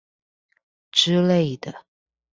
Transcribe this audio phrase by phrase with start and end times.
[0.89, 1.85] 之類的